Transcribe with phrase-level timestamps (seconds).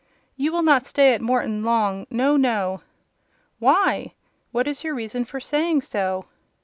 [0.35, 2.81] "You will not stay at Morton long: no, no!"
[3.59, 4.15] "Why?
[4.51, 6.25] What is your reason for saying so?"